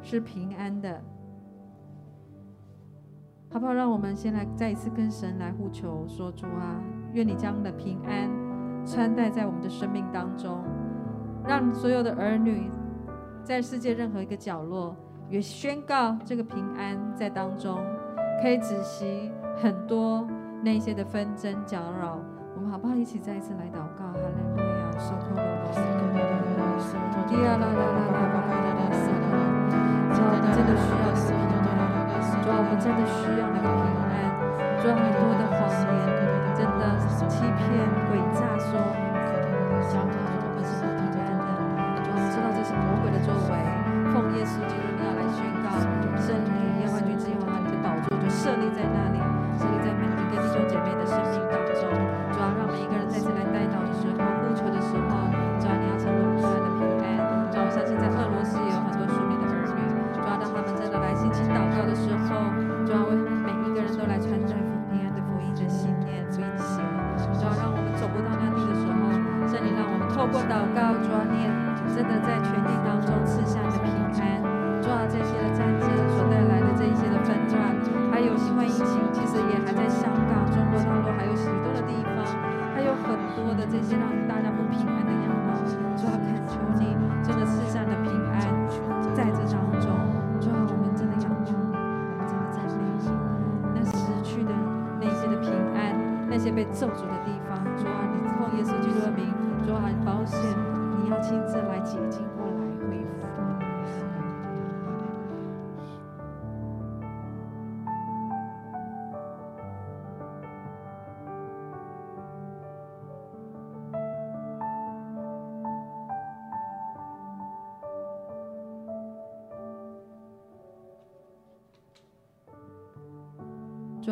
[0.00, 0.98] 是平安的，
[3.50, 3.74] 好不好？
[3.74, 8.30] 让我们先来再一次跟神来呼求，说主啊，愿你将的平安
[8.86, 10.64] 穿戴在我们的生命当中，
[11.46, 12.70] 让所有的儿女
[13.44, 14.96] 在世界任何一个角落，
[15.28, 17.78] 也宣告这个平安在当中，
[18.42, 19.30] 可以止息
[19.60, 20.26] 很多
[20.62, 22.18] 那些的纷争搅扰。
[22.56, 24.06] 我们好不好一起再一次来祷告？
[24.06, 25.68] 哈利路亚，收托罗罗
[26.80, 26.96] 斯，
[27.28, 30.88] 迪亚拉拉拉拉巴巴拉拉斯，主啊，我们真的需
[31.28, 34.24] 要你的平安，主啊，我们真的需要你的平安，
[34.80, 36.00] 主啊，很多的谎言，
[36.56, 36.96] 真的
[37.28, 37.60] 欺骗、
[38.08, 38.72] 诡诈说，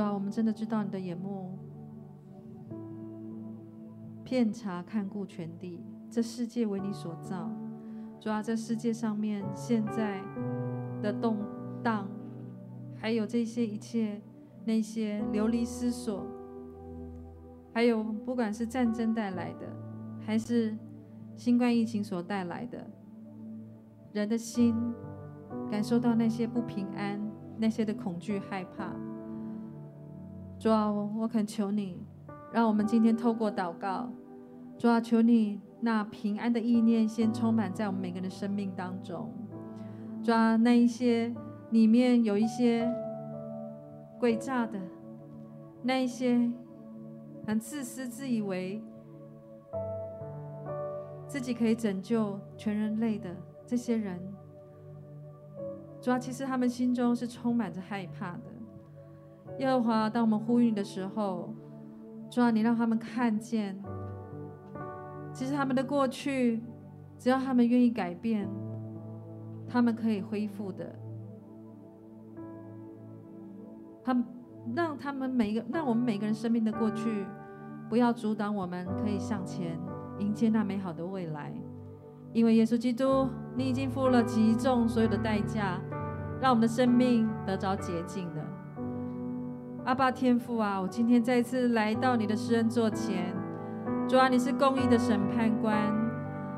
[0.02, 1.58] 啊，我们真的知道你的眼目
[4.24, 7.50] 遍察看顾全地，这世界为你所造。
[8.20, 10.22] 主啊，这世界上面现在
[11.02, 11.38] 的动
[11.82, 12.08] 荡，
[12.96, 14.22] 还有这些一切
[14.64, 16.24] 那些流离失所，
[17.74, 19.66] 还有不管是战争带来的，
[20.20, 20.76] 还是
[21.36, 22.86] 新冠疫情所带来的，
[24.12, 24.74] 人的心
[25.70, 27.20] 感受到那些不平安，
[27.58, 28.94] 那些的恐惧害怕。
[30.62, 32.06] 主啊，我恳求你，
[32.52, 34.08] 让我们今天透过祷告，
[34.78, 39.28] 主啊，求你那平安的意念先充满在我们每个人的生命当中。
[40.22, 41.34] 主啊，那一些
[41.70, 42.88] 里面有一些
[44.20, 44.78] 诡诈的，
[45.82, 46.48] 那一些
[47.44, 48.80] 很自私、自以为
[51.26, 53.34] 自己可以拯救全人类的
[53.66, 54.16] 这些人，
[56.00, 58.51] 主啊，其实他们心中是充满着害怕的。
[59.58, 61.54] 耶和华，当我们呼吁你的时候，
[62.30, 63.80] 主啊，你让他们看见，
[65.32, 66.62] 其实他们的过去，
[67.18, 68.48] 只要他们愿意改变，
[69.68, 70.94] 他们可以恢复的。
[74.04, 74.24] 他们
[74.74, 77.24] 让他们每一个，让我们每个人生命的过去，
[77.88, 79.78] 不要阻挡我们可以向前
[80.18, 81.52] 迎接那美好的未来。
[82.32, 85.78] 因为耶稣基督，你已经付了极重所有的代价，
[86.40, 88.51] 让我们的生命得着洁净的。
[89.84, 93.34] 阿爸天父啊，我今天再一次来到你的施恩座前，
[94.08, 95.76] 主啊，你是公义的审判官，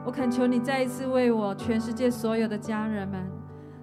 [0.04, 3.26] 我恳求你再一次为我全世界所有的家人们，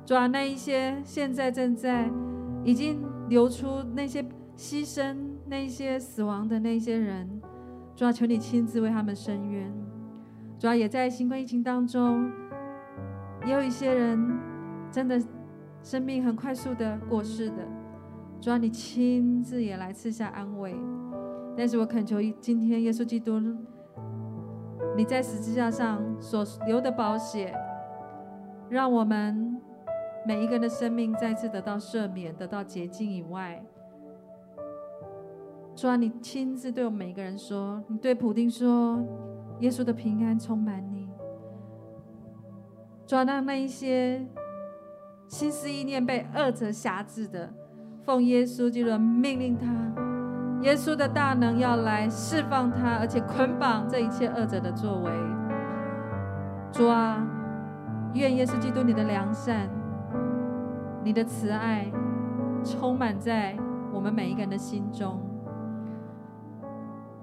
[0.05, 2.07] 主啊，那一些现在正在
[2.63, 4.21] 已经流出那些
[4.55, 5.17] 牺牲、
[5.47, 7.41] 那一些死亡的那些人，
[7.95, 9.73] 主啊，求你亲自为他们伸冤。
[10.59, 12.31] 主啊，也在新冠疫情当中，
[13.47, 14.37] 也有一些人
[14.91, 15.19] 真的
[15.81, 17.67] 生命很快速的过世的。
[18.41, 20.75] 主啊，你亲自也来赐下安慰，
[21.55, 23.39] 但是我恳求今天耶稣基督，
[24.97, 27.55] 你在十字架上所流的宝血，
[28.67, 29.61] 让我们
[30.25, 33.63] 每一个人的生命再次得到赦免，得到洁净以外，
[35.75, 38.99] 主啊，你亲自对我们每一个人说，你对普丁说，
[39.59, 41.07] 耶稣的平安充满你，
[43.05, 44.25] 主啊，让那一些
[45.27, 47.53] 心思意念被恶者辖制的。
[48.03, 49.67] 奉耶稣基督命令他，
[50.61, 55.11] 耶稣的大能要来释放他，而且捆绑这一切恶者的作为。
[56.71, 57.21] 主啊，
[58.13, 59.69] 愿耶稣基督你的良善、
[61.03, 61.91] 你的慈爱
[62.63, 63.55] 充满在
[63.93, 65.21] 我们每一个人的心中。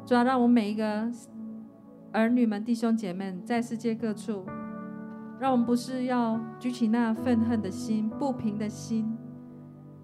[0.06, 1.10] 主啊，让我们每一个
[2.12, 4.46] 儿女们、弟兄姐妹在世界各处，
[5.40, 9.18] 让我们不是要举起那愤恨的心、不平的心。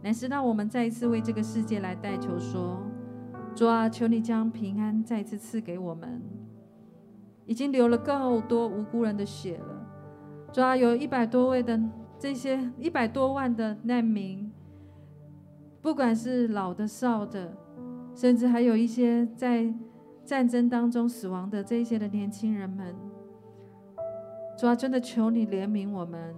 [0.05, 2.79] 乃是让我们再一次为这个世界来代求说：
[3.55, 6.21] 主啊，求你将平安再次赐给我们。
[7.47, 9.87] 已经流了够多无辜人的血了，
[10.53, 11.81] 主啊，有一百多位的
[12.19, 14.53] 这些一百多万的难民，
[15.81, 17.57] 不管是老的少的，
[18.15, 19.73] 甚至还有一些在
[20.23, 22.95] 战争当中死亡的这些的年轻人们，
[24.59, 26.35] 主啊，真的求你怜悯我们，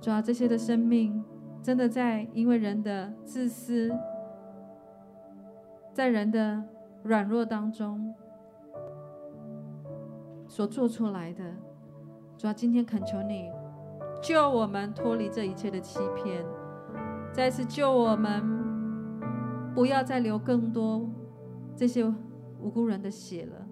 [0.00, 1.22] 主啊，这些的生命。
[1.66, 3.92] 真的在因为人的自私，
[5.92, 6.62] 在人的
[7.02, 8.14] 软弱当中
[10.46, 11.42] 所做出来的，
[12.38, 13.50] 主要今天恳求你
[14.22, 16.46] 救我们脱离这一切的欺骗，
[17.32, 18.44] 再次救我们，
[19.74, 21.10] 不要再流更多
[21.74, 22.04] 这些
[22.60, 23.66] 无辜人的血了。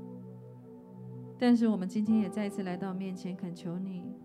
[1.38, 4.16] 但是我们今天也再一次来到面前恳求你，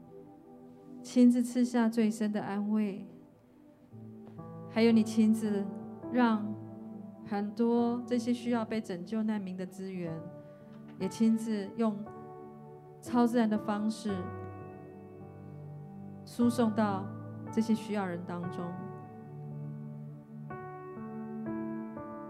[1.03, 3.07] 亲自赐下最深的安慰。
[4.71, 5.65] 还有你亲自
[6.11, 6.45] 让
[7.25, 10.13] 很多这些需要被拯救难民的资源，
[10.99, 11.97] 也亲自用
[13.01, 14.15] 超自然的方式
[16.25, 17.05] 输送到
[17.51, 18.63] 这些需要人当中。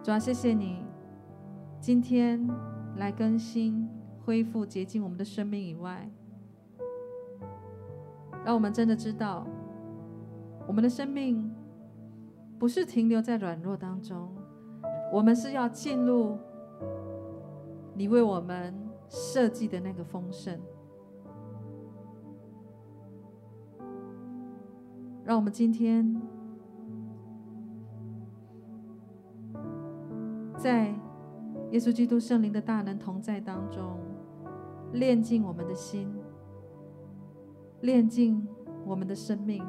[0.01, 0.83] 主要谢谢你
[1.79, 2.47] 今天
[2.95, 3.87] 来更新、
[4.25, 6.09] 恢复、洁净我们的生命以外，
[8.43, 9.45] 让我们真的知道
[10.65, 11.53] 我们的生命。
[12.59, 14.35] 不是停留在软弱当中，
[15.13, 16.37] 我们是要进入
[17.95, 18.75] 你为我们
[19.07, 20.59] 设计的那个丰盛。
[25.23, 26.21] 让我们今天
[30.57, 30.87] 在
[31.71, 33.97] 耶稣基督圣灵的大能同在当中，
[34.91, 36.11] 炼净我们的心，
[37.81, 38.45] 炼净
[38.85, 39.63] 我们的生命，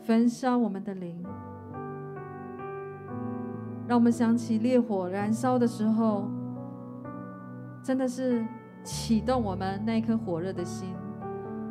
[0.00, 1.22] 焚烧我们的灵。
[3.88, 6.28] 让我们想起烈火燃烧的时候，
[7.82, 8.44] 真的是
[8.82, 10.88] 启动我们那颗火热的心，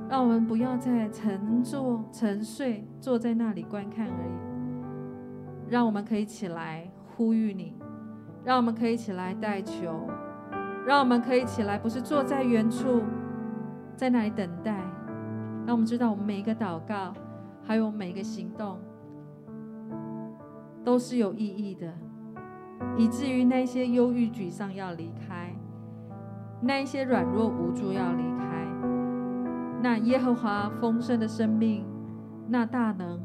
[0.07, 5.69] 让我们不要再沉坐沉睡，坐在那里观看而已。
[5.69, 7.75] 让我们可以起来呼吁你，
[8.43, 10.07] 让我们可以起来代求，
[10.85, 13.01] 让我们可以起来，不是坐在原处，
[13.97, 14.77] 在那里等待。
[15.65, 17.11] 让我们知道，我们每一个祷告，
[17.63, 18.77] 还有每一个行动，
[20.83, 21.91] 都是有意义的。
[22.97, 25.53] 以至于那些忧郁沮丧要离开，
[26.61, 28.65] 那一些软弱无助要离开，
[29.81, 31.85] 那耶和华丰盛的生命，
[32.47, 33.19] 那大能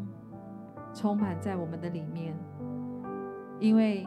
[0.92, 2.36] 充满在我们的里面，
[3.58, 4.06] 因为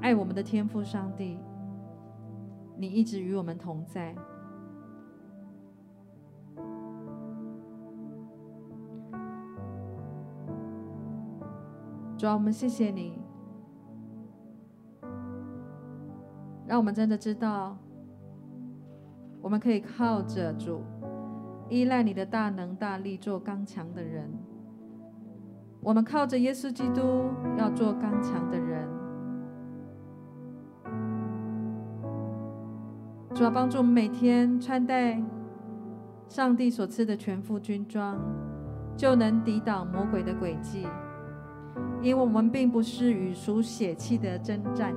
[0.00, 1.38] 爱我们的天父上帝，
[2.76, 4.14] 你一直与我们同在。
[12.16, 13.27] 主啊，我们谢谢你。
[16.68, 17.74] 让我们真的知道，
[19.40, 20.82] 我们可以靠着主，
[21.70, 24.30] 依赖你的大能大力，做刚强的人。
[25.80, 28.86] 我们靠着耶稣基督，要做刚强的人。
[33.34, 35.22] 主要帮助我们每天穿戴
[36.28, 38.18] 上帝所赐的全副军装，
[38.94, 40.86] 就能抵挡魔鬼的诡计。
[42.02, 44.94] 因为我们并不是与属血气的争战。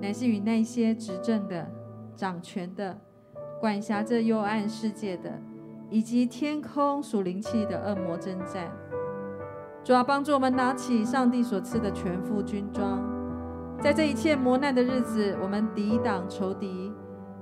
[0.00, 1.70] 乃是与那些执政的、
[2.14, 2.98] 掌权的、
[3.60, 5.40] 管辖着幽暗世界的，
[5.90, 8.70] 以及天空属灵气的恶魔征战。
[9.84, 13.02] 主要帮助我们拿起上帝所赐的全副军装，
[13.80, 16.92] 在这一切磨难的日子，我们抵挡仇敌，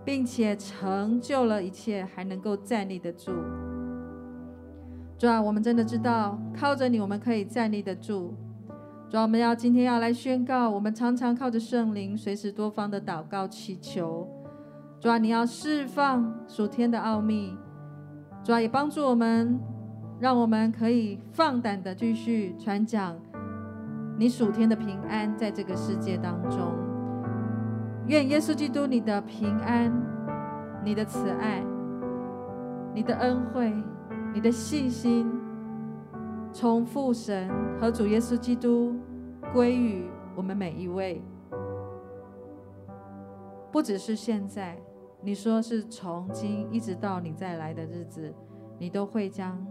[0.05, 3.33] 并且成就了一切，还能够站立得住。
[5.19, 8.35] 主啊，我们真的知道，靠着你，我们可以站立得住。
[9.09, 14.29] 主要，我们要今天要来宣告，我们常常靠着圣灵，随时多方的祷告祈求。
[14.99, 17.57] 主啊，你要释放属天的奥秘。
[18.43, 19.61] 主啊，也帮助我们，
[20.19, 23.15] 让我们可以放胆的继续传讲
[24.19, 26.59] 你属天的平安，在这个世界当中。
[28.09, 29.93] 愿耶稣基督你的平安、
[30.85, 31.63] 你的慈爱、
[32.93, 33.73] 你的恩惠、
[34.35, 35.31] 你的信心。
[36.59, 38.97] 从父神和主耶稣基督
[39.53, 41.23] 归于我们每一位，
[43.71, 44.75] 不只是现在，
[45.21, 48.35] 你说是从今一直到你再来的日子，
[48.79, 49.63] 你都会将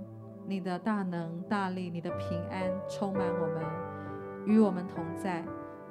[0.45, 3.63] 你的大能大力、你的平安充满我们，
[4.45, 5.43] 与我们同在。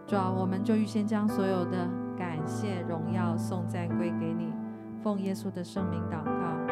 [0.07, 4.53] 主啊，我们就预先将所有的感谢、荣耀、颂赞归给你，
[5.03, 6.64] 奉耶稣的圣名祷告，